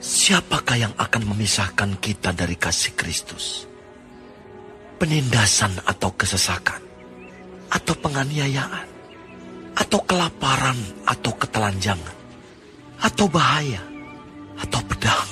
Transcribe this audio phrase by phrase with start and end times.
[0.00, 3.68] Siapakah yang akan memisahkan kita dari kasih Kristus?
[4.96, 6.80] Penindasan atau kesesakan?
[7.68, 8.88] Atau penganiayaan?
[9.76, 12.16] Atau kelaparan atau ketelanjangan?
[12.96, 13.84] Atau bahaya?
[14.56, 15.28] Atau pedang?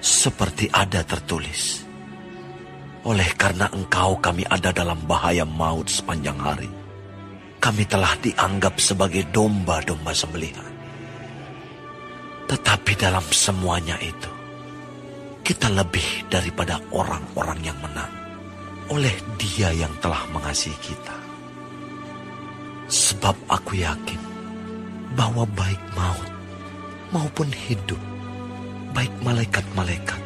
[0.00, 1.84] Seperti ada tertulis.
[3.04, 6.70] Oleh karena engkau kami ada dalam bahaya maut sepanjang hari.
[7.60, 10.71] Kami telah dianggap sebagai domba-domba sembelihan.
[12.52, 14.28] Tetapi dalam semuanya itu,
[15.40, 18.12] kita lebih daripada orang-orang yang menang
[18.92, 21.16] oleh dia yang telah mengasihi kita.
[22.92, 24.20] Sebab aku yakin
[25.16, 26.28] bahwa baik maut
[27.08, 27.96] maupun hidup,
[28.92, 30.20] baik malaikat-malaikat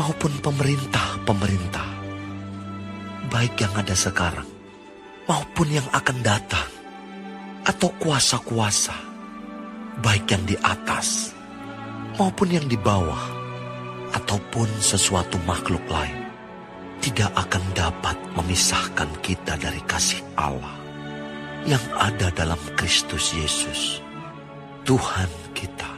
[0.00, 1.88] maupun pemerintah-pemerintah,
[3.28, 4.48] baik yang ada sekarang
[5.28, 6.68] maupun yang akan datang,
[7.68, 8.96] atau kuasa-kuasa,
[10.02, 11.34] baik yang di atas
[12.18, 13.20] maupun yang di bawah,
[14.14, 16.14] ataupun sesuatu makhluk lain,
[17.02, 20.72] tidak akan dapat memisahkan kita dari kasih Allah
[21.66, 24.00] yang ada dalam Kristus Yesus,
[24.86, 25.93] Tuhan kita.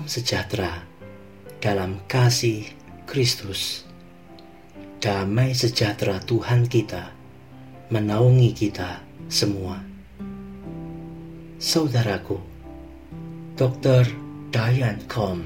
[0.00, 0.72] Salam sejahtera
[1.60, 2.72] dalam kasih
[3.04, 3.84] Kristus.
[4.96, 7.12] Damai sejahtera Tuhan kita
[7.92, 9.76] menaungi kita semua.
[11.60, 12.40] Saudaraku,
[13.60, 14.08] Dr.
[14.48, 15.44] Diane Com,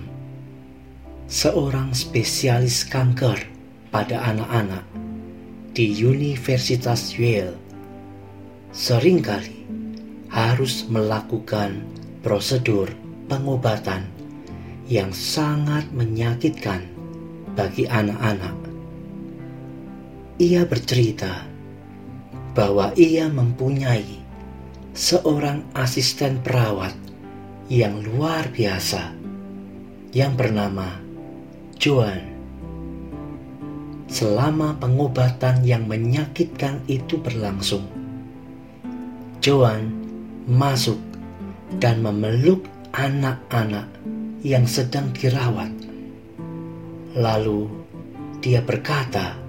[1.27, 3.51] seorang spesialis kanker
[3.91, 4.87] pada anak-anak
[5.75, 7.59] di Universitas Yale,
[8.71, 9.67] sering kali
[10.31, 11.83] harus melakukan
[12.23, 12.95] prosedur
[13.27, 14.14] pengobatan
[14.85, 16.85] yang sangat menyakitkan
[17.57, 18.53] bagi anak-anak.
[20.37, 21.47] Ia bercerita
[22.53, 24.21] bahwa ia mempunyai
[24.93, 26.93] seorang asisten perawat
[27.73, 29.15] yang luar biasa
[30.13, 31.01] yang bernama
[31.81, 32.35] Joan.
[34.07, 37.83] Selama pengobatan yang menyakitkan itu berlangsung,
[39.43, 39.91] Joan
[40.47, 41.01] masuk
[41.83, 42.63] dan memeluk
[42.95, 43.91] anak-anak
[44.45, 45.73] yang sedang dirawat.
[47.17, 47.65] Lalu
[48.45, 49.41] dia berkata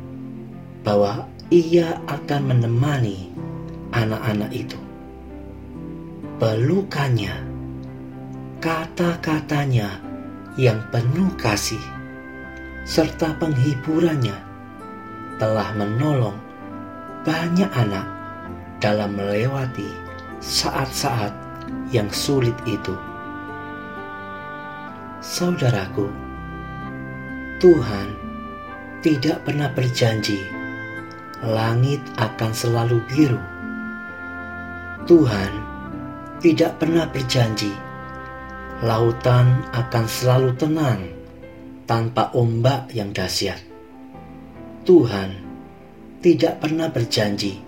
[0.88, 3.28] bahwa ia akan menemani
[3.92, 4.80] anak-anak itu.
[6.40, 7.36] Pelukannya,
[8.64, 10.00] kata-katanya
[10.56, 11.84] yang penuh kasih,
[12.88, 14.40] serta penghiburannya
[15.36, 16.40] telah menolong
[17.28, 18.08] banyak anak
[18.80, 19.92] dalam melewati
[20.40, 21.36] saat-saat
[21.92, 22.96] yang sulit itu.
[25.26, 26.06] Saudaraku,
[27.58, 28.14] Tuhan
[29.02, 30.38] tidak pernah berjanji
[31.42, 33.42] langit akan selalu biru.
[35.10, 35.52] Tuhan
[36.46, 37.74] tidak pernah berjanji
[38.86, 41.02] lautan akan selalu tenang
[41.90, 43.58] tanpa ombak yang dahsyat.
[44.86, 45.42] Tuhan
[46.22, 47.66] tidak pernah berjanji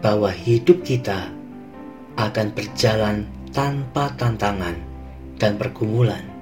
[0.00, 1.28] bahwa hidup kita
[2.16, 4.80] akan berjalan tanpa tantangan
[5.36, 6.33] dan pergumulan.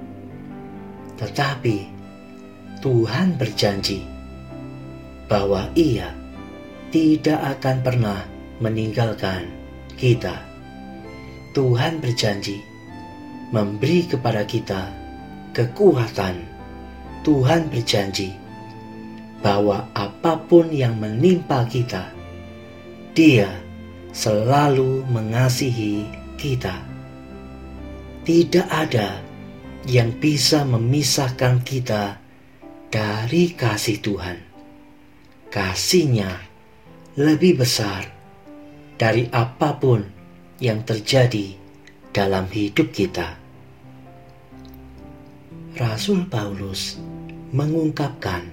[1.17, 1.77] Tetapi
[2.81, 4.03] Tuhan berjanji
[5.29, 6.11] bahwa Ia
[6.93, 8.21] tidak akan pernah
[8.61, 9.49] meninggalkan
[9.97, 10.35] kita.
[11.53, 12.57] Tuhan berjanji
[13.53, 14.89] memberi kepada kita
[15.53, 16.41] kekuatan.
[17.23, 18.35] Tuhan berjanji
[19.39, 22.11] bahwa apa pun yang menimpa kita,
[23.15, 23.47] Dia
[24.11, 26.83] selalu mengasihi kita.
[28.23, 29.19] Tidak ada
[29.83, 32.23] yang bisa memisahkan kita
[32.87, 34.37] dari kasih Tuhan.
[35.51, 36.31] Kasihnya
[37.19, 38.07] lebih besar
[38.95, 40.01] dari apa pun
[40.63, 41.57] yang terjadi
[42.15, 43.35] dalam hidup kita.
[45.73, 47.01] Rasul Paulus
[47.49, 48.45] mengungkapkan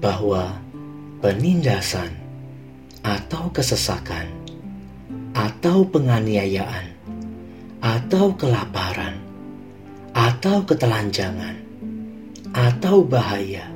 [0.00, 0.56] bahwa
[1.20, 2.10] penindasan
[3.04, 4.26] atau kesesakan
[5.36, 6.96] atau penganiayaan
[7.84, 9.27] atau kelaparan
[10.18, 11.54] atau ketelanjangan
[12.50, 13.70] atau bahaya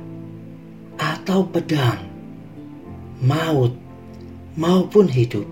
[0.99, 2.03] atau pedang
[3.23, 3.71] maut
[4.59, 5.47] maupun hidup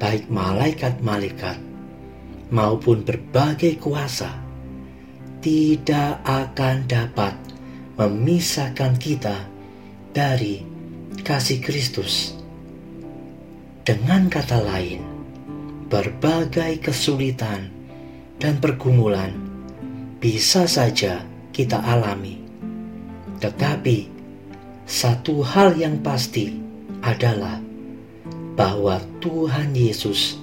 [0.00, 1.60] baik malaikat-malaikat
[2.48, 4.32] maupun berbagai kuasa
[5.44, 7.36] tidak akan dapat
[8.00, 9.44] memisahkan kita
[10.16, 10.64] dari
[11.20, 12.32] kasih Kristus.
[13.82, 15.02] Dengan kata lain,
[15.90, 17.74] berbagai kesulitan
[18.38, 19.51] dan pergumulan
[20.22, 22.38] bisa saja kita alami,
[23.42, 24.06] tetapi
[24.86, 26.62] satu hal yang pasti
[27.02, 27.58] adalah
[28.54, 30.38] bahwa Tuhan Yesus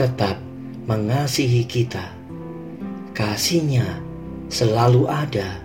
[0.00, 0.40] tetap
[0.88, 2.16] mengasihi kita.
[3.12, 4.00] Kasihnya
[4.48, 5.60] selalu ada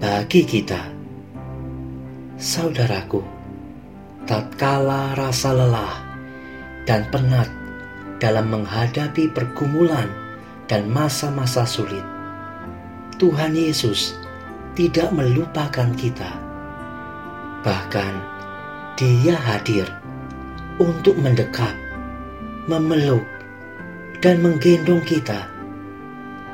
[0.00, 0.88] bagi kita.
[2.40, 3.20] Saudaraku,
[4.24, 5.94] tatkala rasa lelah
[6.88, 7.52] dan penat
[8.16, 10.08] dalam menghadapi pergumulan
[10.64, 12.13] dan masa-masa sulit,
[13.14, 14.18] Tuhan Yesus
[14.74, 16.30] tidak melupakan kita.
[17.62, 18.14] Bahkan,
[18.94, 19.90] Dia hadir
[20.78, 21.74] untuk mendekat,
[22.70, 23.26] memeluk,
[24.22, 25.50] dan menggendong kita.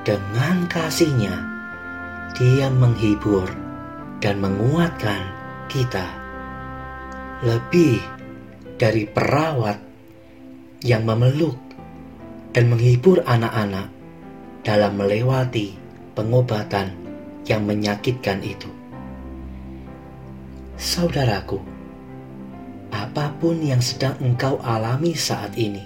[0.09, 1.37] Dengan kasihnya,
[2.33, 3.49] dia menghibur
[4.25, 5.21] dan menguatkan
[5.69, 6.09] kita.
[7.45, 8.01] Lebih
[8.81, 9.77] dari perawat
[10.81, 11.57] yang memeluk
[12.57, 13.93] dan menghibur anak-anak
[14.65, 16.93] dalam melewati pengobatan
[17.47, 18.69] yang menyakitkan itu.
[20.81, 21.61] Saudaraku,
[22.91, 25.85] apa pun yang sedang engkau alami saat ini,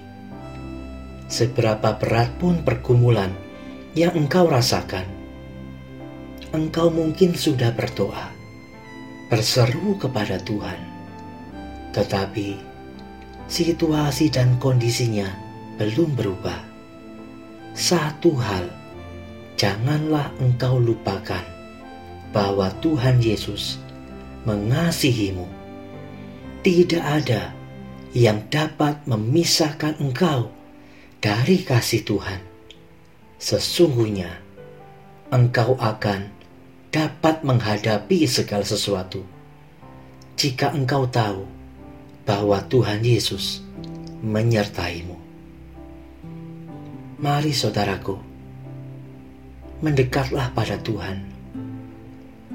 [1.27, 3.35] seberapa berat pun pergumulan
[3.99, 5.07] yang engkau rasakan,
[6.55, 8.31] engkau mungkin sudah berdoa,
[9.27, 10.79] berseru kepada Tuhan,
[11.91, 12.55] tetapi
[13.51, 15.27] situasi dan kondisinya
[15.75, 16.61] belum berubah.
[17.75, 18.71] Satu hal,
[19.65, 21.41] janganlah engkau lupakan
[22.37, 23.81] bahwa Tuhan Yesus
[24.45, 25.49] mengasihimu
[26.61, 27.57] tidak ada
[28.13, 30.53] yang dapat memisahkan engkau
[31.17, 32.45] dari kasih Tuhan.
[33.41, 34.37] Sesungguhnya
[35.33, 36.29] engkau akan
[36.93, 39.25] dapat menghadapi segala sesuatu
[40.37, 41.49] jika engkau tahu
[42.29, 43.65] bahwa Tuhan Yesus
[44.21, 45.17] menyertaimu.
[47.17, 48.34] Mari saudaraku,
[49.85, 51.21] mendekatlah pada Tuhan.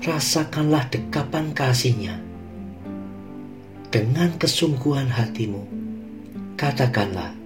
[0.02, 2.18] Rasakanlah dekapan kasihnya
[3.94, 5.62] dengan kesungguhan hatimu,
[6.58, 7.38] katakanlah,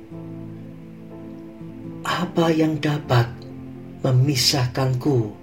[2.07, 3.27] apa yang dapat
[4.07, 5.35] memisahkanku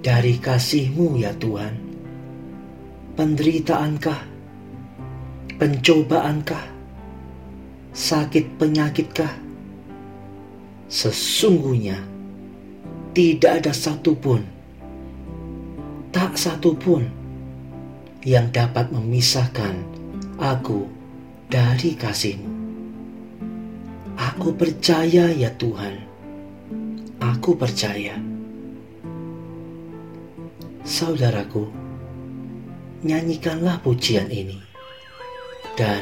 [0.00, 1.76] dari kasihmu ya Tuhan?
[3.12, 4.20] Penderitaankah?
[5.60, 6.64] Pencobaankah?
[7.92, 9.32] Sakit penyakitkah?
[10.88, 12.00] Sesungguhnya
[13.12, 14.40] tidak ada satupun,
[16.08, 17.12] tak satupun
[18.24, 19.76] yang dapat memisahkan
[20.40, 20.88] aku
[21.52, 22.48] dari kasihmu.
[24.16, 26.00] Aku percaya ya Tuhan,
[27.20, 28.16] aku percaya.
[30.82, 31.68] Saudaraku,
[33.04, 34.56] nyanyikanlah pujian ini
[35.76, 36.00] dan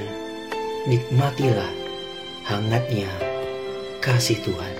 [0.87, 1.75] nikmatilah
[2.47, 3.11] hangatnya
[4.01, 4.80] kasih Tuhan.